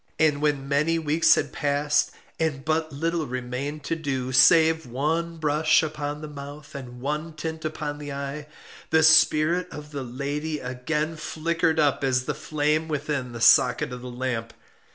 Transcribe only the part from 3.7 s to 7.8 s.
to do, save one brush upon the mouth and one tint